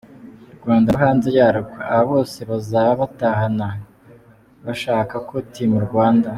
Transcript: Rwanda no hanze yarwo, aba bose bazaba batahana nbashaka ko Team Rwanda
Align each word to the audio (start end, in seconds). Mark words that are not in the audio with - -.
Rwanda 0.61 0.87
no 0.91 0.99
hanze 1.03 1.29
yarwo, 1.37 1.75
aba 1.91 2.03
bose 2.11 2.39
bazaba 2.49 2.91
batahana 3.01 3.67
nbashaka 4.61 5.15
ko 5.27 5.35
Team 5.53 5.71
Rwanda 5.89 6.27